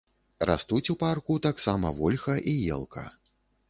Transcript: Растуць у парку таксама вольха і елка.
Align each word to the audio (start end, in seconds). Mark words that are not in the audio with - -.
Растуць 0.49 0.91
у 0.95 0.95
парку 1.03 1.37
таксама 1.47 1.95
вольха 2.01 2.41
і 2.57 2.59
елка. 2.81 3.11